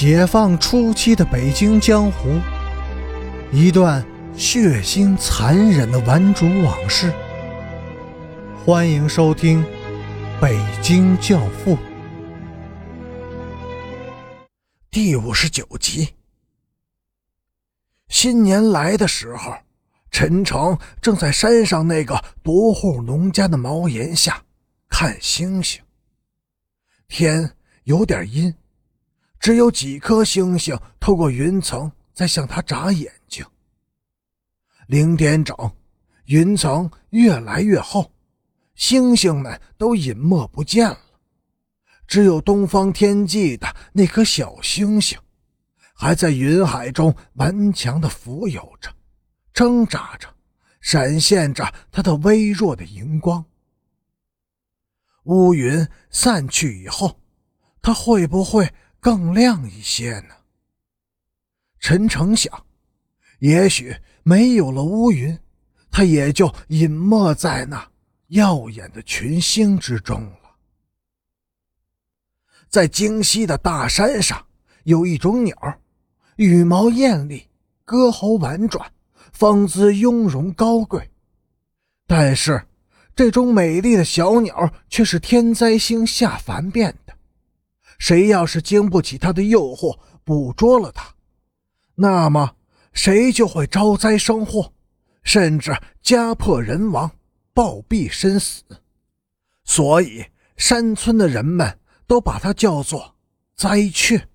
[0.00, 2.40] 解放初期的北京江湖，
[3.52, 4.02] 一段
[4.34, 7.12] 血腥残忍的顽主往事。
[8.64, 9.62] 欢迎收听
[10.40, 11.76] 《北京教父》
[14.90, 16.14] 第五十九集。
[18.08, 19.54] 新年来的时候，
[20.10, 24.42] 陈诚正在山上那个独户农家的茅檐下
[24.88, 25.82] 看星星。
[27.06, 27.52] 天
[27.84, 28.54] 有点阴。
[29.40, 33.44] 只有几颗星星透过云层在向他眨眼睛。
[34.86, 35.56] 零点整，
[36.26, 38.12] 云层越来越厚，
[38.74, 41.00] 星星们都隐没不见了，
[42.06, 45.18] 只有东方天际的那颗小星星，
[45.94, 48.94] 还在云海中顽强地浮游着，
[49.54, 50.28] 挣扎着，
[50.82, 53.42] 闪现着它的微弱的荧光。
[55.24, 57.18] 乌云散去以后，
[57.80, 58.70] 它会不会？
[59.00, 60.34] 更亮一些呢。
[61.78, 62.66] 陈诚想，
[63.38, 65.38] 也许没有了乌云，
[65.90, 67.90] 他也就隐没在那
[68.28, 70.56] 耀眼的群星之中了。
[72.68, 74.46] 在京西的大山上，
[74.84, 75.80] 有一种鸟，
[76.36, 77.48] 羽毛艳丽，
[77.84, 78.92] 歌喉婉转，
[79.32, 81.10] 风姿雍容高贵。
[82.06, 82.66] 但是，
[83.16, 87.16] 这种美丽的小鸟却是天灾星下凡变的。
[88.00, 91.14] 谁要是经不起他的诱惑，捕捉了他，
[91.96, 92.56] 那么
[92.94, 94.72] 谁就会招灾生祸，
[95.22, 97.10] 甚至家破人亡、
[97.52, 98.64] 暴毙身死。
[99.64, 100.24] 所以
[100.56, 103.16] 山村的人们都把它叫做
[103.54, 104.28] 灾雀。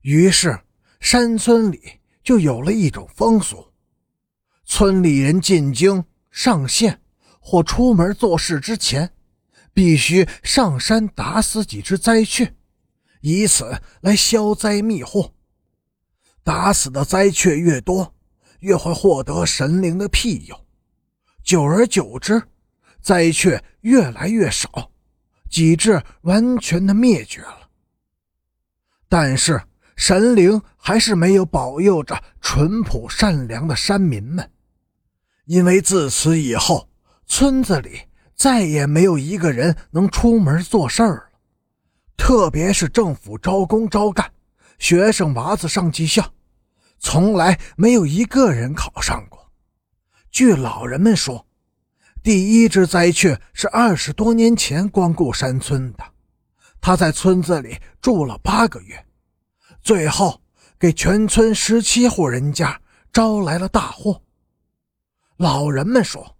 [0.00, 0.58] 于是
[0.98, 3.70] 山村里就有了一种风俗：
[4.64, 7.02] 村里人进京、上县
[7.38, 9.12] 或出门做事之前，
[9.74, 12.54] 必须上山打死几只灾雀。
[13.20, 15.32] 以此来消灾灭祸，
[16.42, 18.14] 打死的灾雀越多，
[18.60, 20.56] 越会获得神灵的庇佑。
[21.42, 22.42] 久而久之，
[23.00, 24.90] 灾雀越来越少，
[25.50, 27.68] 几至完全的灭绝了。
[29.08, 29.62] 但是
[29.96, 34.50] 神灵还是没有保佑着淳朴善良的山民们，
[35.46, 36.88] 因为自此以后，
[37.26, 38.02] 村子里
[38.34, 41.27] 再也没有一个人能出门做事儿。
[42.18, 44.30] 特别是政府招工招干，
[44.78, 46.30] 学生娃子上技校，
[46.98, 49.50] 从来没有一个人考上过。
[50.30, 51.46] 据老人们说，
[52.22, 56.04] 第一只灾鹊是二十多年前光顾山村的，
[56.82, 59.06] 他在村子里住了八个月，
[59.80, 60.42] 最后
[60.78, 62.78] 给全村十七户人家
[63.10, 64.20] 招来了大祸。
[65.38, 66.36] 老人们说：“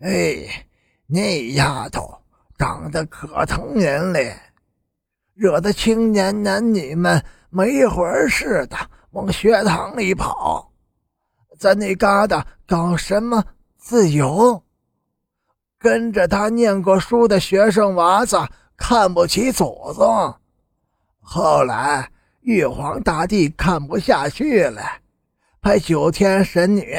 [0.00, 0.66] 哎，
[1.06, 2.18] 那丫头
[2.58, 4.36] 长得可疼人嘞。”
[5.34, 8.76] 惹得青年男女们没魂似的
[9.10, 10.72] 往学堂里跑，
[11.58, 13.44] 在那嘎达搞什么
[13.76, 14.62] 自由？
[15.76, 18.38] 跟着他念过书的学生娃子
[18.76, 20.34] 看不起祖宗，
[21.20, 24.82] 后来玉皇大帝看不下去了，
[25.60, 26.94] 派九天神女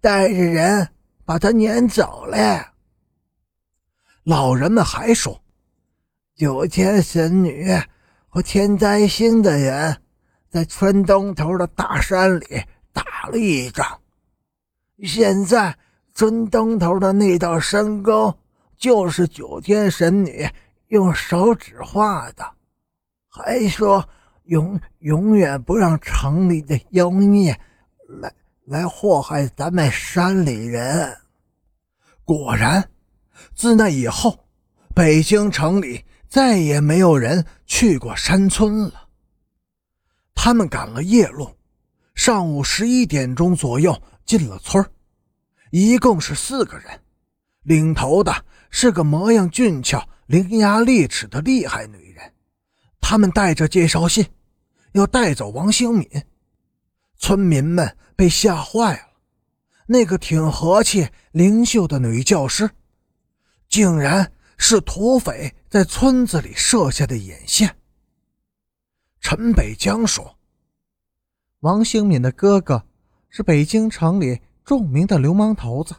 [0.00, 0.88] 带着人
[1.24, 2.74] 把他撵走了。
[4.24, 5.40] 老人们还说。
[6.38, 7.66] 九天神女
[8.28, 10.00] 和天灾星的人
[10.48, 12.62] 在村东头的大山里
[12.92, 13.84] 打了一仗。
[15.02, 15.76] 现在
[16.14, 18.32] 村东头的那道山沟
[18.76, 20.48] 就是九天神女
[20.86, 22.48] 用手指画的，
[23.28, 24.08] 还说
[24.44, 27.58] 永永远不让城里的妖孽
[28.06, 28.32] 来
[28.64, 31.16] 来祸害咱们山里人。
[32.24, 32.88] 果然，
[33.56, 34.38] 自那以后，
[34.94, 36.04] 北京城里。
[36.28, 39.08] 再也没有人去过山村了。
[40.34, 41.56] 他们赶了夜路，
[42.14, 44.84] 上午十一点钟左右进了村
[45.70, 47.00] 一共是四个人，
[47.62, 52.32] 领头的是个模样俊俏、伶牙俐齿的厉害女人。
[53.00, 54.26] 他们带着介绍信，
[54.92, 56.08] 要带走王兴敏。
[57.16, 59.08] 村民们被吓坏了，
[59.86, 62.70] 那个挺和气、灵秀的女教师，
[63.68, 64.30] 竟然……
[64.58, 67.76] 是土匪在村子里设下的眼线。
[69.20, 70.36] 陈北江说
[71.60, 72.84] ：“王兴敏的哥哥
[73.28, 75.94] 是北京城里著名的流氓头子，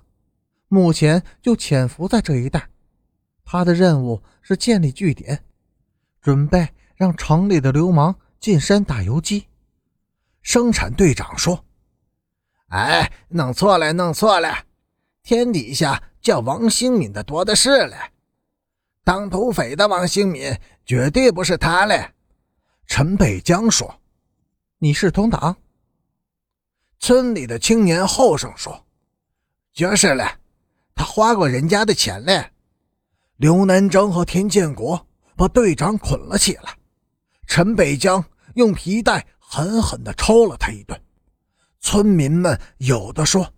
[0.67, 2.69] 目前就潜伏在这一带。
[3.44, 5.44] 他的任务是建立据点，
[6.21, 9.47] 准备让城里的流氓进山打游击。”
[10.44, 11.65] 生产队长说
[12.69, 14.65] ：“哎，弄错了，弄错了！
[15.23, 17.97] 天底下叫王兴敏的多的是了。”
[19.09, 22.11] 当土匪的王兴敏绝对不是他嘞！
[22.85, 24.00] 陈北江说
[24.77, 25.57] ：“你是同党。”
[27.00, 28.85] 村里的青年后生说
[29.73, 30.31] ：“就是了，
[30.94, 32.51] 他花过人家的钱嘞。”
[33.38, 36.77] 刘南征和田建国把队长捆了起来，
[37.47, 38.23] 陈北江
[38.53, 41.01] 用皮带狠狠地抽了他一顿。
[41.79, 43.51] 村民们有的说：“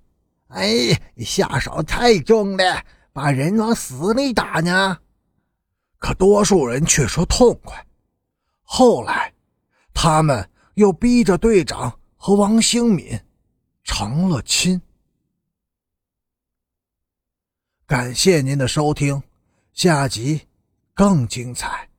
[0.47, 4.97] 哎，下手太重了，把人往死里打呢。”
[6.01, 7.85] 可多数人却说痛快。
[8.63, 9.31] 后来，
[9.93, 13.19] 他们又逼着队长和王兴敏
[13.83, 14.81] 成了亲。
[17.85, 19.21] 感谢您的收听。
[19.73, 20.47] 下集
[20.95, 21.90] 更精彩。